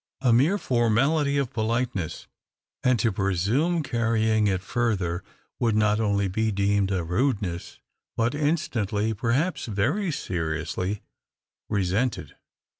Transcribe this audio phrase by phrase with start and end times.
[0.21, 2.25] A mere formality of politeness;
[2.83, 5.23] and to presume carrying it further
[5.59, 7.79] would not only be deemed a rudeness,
[8.17, 11.03] but instantly, perhaps very seriously,
[11.69, 12.35] resented.